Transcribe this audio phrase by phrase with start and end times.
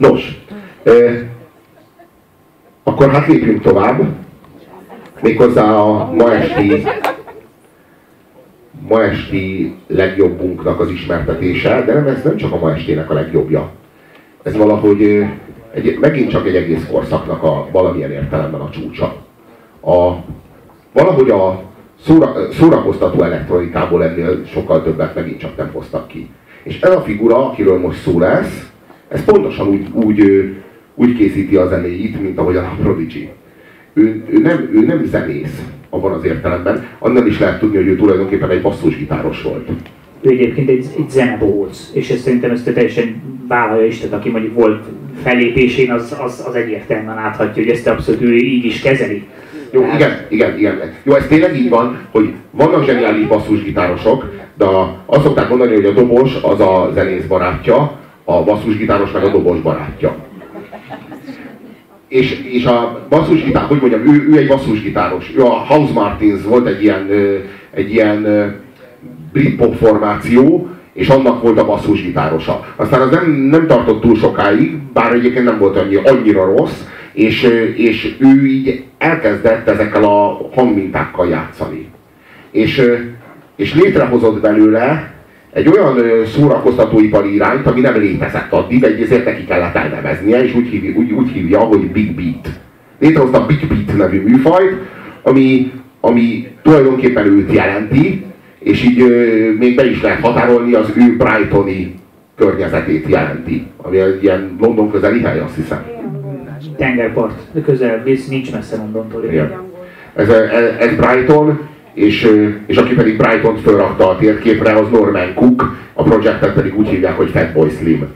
[0.00, 0.42] Nos,
[2.82, 4.02] akkor hát lépjünk tovább.
[5.22, 6.86] Méghozzá a ma esti,
[8.88, 13.70] ma esti legjobbunknak az ismertetése, de nem ez nem csak a ma estének a legjobbja.
[14.42, 15.26] Ez valahogy
[15.74, 19.16] egy, megint csak egy egész korszaknak a valamilyen értelemben a csúcsa.
[19.80, 20.12] A,
[20.92, 21.62] valahogy a
[22.04, 26.30] szóra, szórakoztató elektronikából ennél sokkal többet megint csak nem hoztak ki.
[26.62, 28.69] És ez a figura, akiről most szó lesz,
[29.10, 30.50] ez pontosan úgy, úgy,
[30.94, 33.28] úgy készíti a zenéit, mint ahogy a Prodigy.
[33.92, 37.96] Ő, ő, nem, ő nem zenész abban az értelemben, annál is lehet tudni, hogy ő
[37.96, 39.68] tulajdonképpen egy basszusgitáros volt.
[40.20, 44.54] Ő egyébként egy, egy zenebóc, és ezt szerintem ezt teljesen vállalja is, tehát aki mondjuk
[44.54, 44.84] volt
[45.22, 49.22] fellépésén, az, az, az egyértelműen láthatja, hogy ezt abszolút ő így is kezeli.
[49.72, 50.92] Jó, igen, igen, igen.
[51.02, 54.64] Jó, ez tényleg így van, hogy vannak zseniális basszusgitárosok, de
[55.06, 57.98] azt szokták mondani, hogy a dobos az a zenész barátja,
[58.36, 60.16] a basszusgitáros meg a dobos barátja.
[62.08, 65.32] És, és a basszusgitár, hogy mondjam, ő, ő egy basszusgitáros.
[65.36, 67.08] Ő a House Martins volt egy ilyen,
[67.70, 68.26] egy ilyen
[69.32, 72.64] brit pop formáció, és annak volt a basszusgitárosa.
[72.76, 77.42] Aztán az nem, nem tartott túl sokáig, bár egyébként nem volt annyi, annyira rossz, és,
[77.76, 81.88] és ő így elkezdett ezekkel a hangmintákkal játszani.
[82.50, 82.82] És,
[83.56, 85.12] és létrehozott belőle
[85.52, 90.68] egy olyan szórakoztatóipari irányt, ami nem létezett addig, egy ezért neki kellett elneveznie, és úgy
[90.68, 92.48] hívja, úgy, úgy hívja hogy Big Beat.
[92.98, 94.76] Létrehozta a Big Beat nevű műfajt,
[95.22, 98.24] ami, ami tulajdonképpen őt jelenti,
[98.58, 101.94] és így ö, még be is lehet határolni, az ő Brightoni
[102.36, 105.84] környezetét jelenti, ami egy ilyen London közeli hely, azt hiszem.
[106.76, 109.24] Tengerpart, közel, nincs messze Londontól.
[109.24, 109.52] Igen.
[110.14, 111.68] Ez, ez, ez Brighton,
[112.00, 112.30] és,
[112.66, 117.16] és aki pedig Brighton fölrakta a térképre, az Norman Cook, a projektet pedig úgy hívják,
[117.16, 118.08] hogy Fatboy Slim.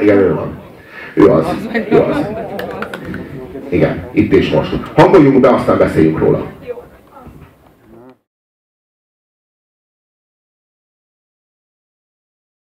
[0.00, 0.58] Igen, ő van.
[1.14, 1.46] Ő az.
[1.90, 2.26] Ő az.
[3.68, 4.76] Igen, itt és most.
[4.94, 6.46] Hangoljunk be, aztán beszéljünk róla.